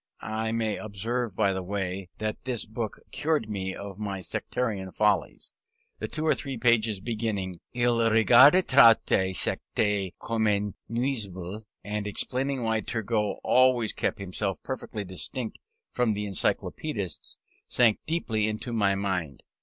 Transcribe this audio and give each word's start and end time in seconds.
I 0.23 0.51
may 0.51 0.77
observe 0.77 1.35
by 1.35 1.53
the 1.53 1.61
way 1.61 2.09
that 2.17 2.43
this 2.45 2.65
book 2.65 3.01
cured 3.11 3.47
me 3.47 3.75
of 3.75 3.99
my 3.99 4.19
sectarian 4.21 4.89
follies. 4.91 5.51
The 5.99 6.07
two 6.07 6.25
or 6.25 6.33
three 6.33 6.57
pages 6.57 6.99
beginning 6.99 7.57
"Il 7.75 7.99
regardait 7.99 8.67
toute 8.67 9.35
secte 9.35 10.15
comme 10.19 10.73
nuisible," 10.89 11.65
and 11.83 12.07
explaining 12.07 12.63
why 12.63 12.81
Turgot 12.81 13.41
always 13.43 13.93
kept 13.93 14.17
himself 14.17 14.57
perfectly 14.63 15.03
distinct 15.03 15.59
from 15.91 16.13
the 16.13 16.25
Encyclopedists, 16.25 17.37
sank 17.67 17.99
deeply 18.07 18.47
into 18.47 18.73
my 18.73 18.95
mind. 18.95 19.43